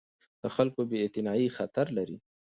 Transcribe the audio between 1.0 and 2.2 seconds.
اعتنايي خطر لري